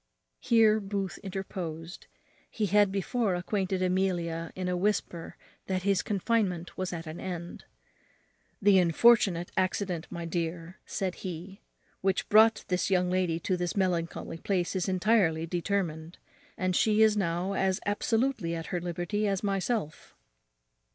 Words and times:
Here 0.39 0.79
Booth 0.79 1.19
interposed. 1.19 2.07
He 2.49 2.65
had 2.65 2.91
before 2.91 3.35
acquainted 3.35 3.83
Amelia 3.83 4.51
in 4.55 4.67
a 4.67 4.75
whisper 4.75 5.37
that 5.67 5.83
his 5.83 6.01
confinement 6.01 6.75
was 6.75 6.91
at 6.91 7.05
an 7.05 7.19
end. 7.19 7.65
"The 8.59 8.79
unfortunate 8.79 9.51
accident, 9.55 10.07
my 10.09 10.25
dear," 10.25 10.79
said 10.87 11.13
he, 11.21 11.61
"which 12.01 12.27
brought 12.29 12.65
this 12.67 12.89
young 12.89 13.11
lady 13.11 13.39
to 13.41 13.55
this 13.55 13.77
melancholy 13.77 14.39
place 14.39 14.75
is 14.75 14.89
entirely 14.89 15.45
determined; 15.45 16.17
and 16.57 16.75
she 16.75 17.03
is 17.03 17.15
now 17.15 17.53
as 17.53 17.79
absolutely 17.85 18.55
at 18.55 18.65
her 18.73 18.81
liberty 18.81 19.27
as 19.27 19.43
myself." 19.43 20.15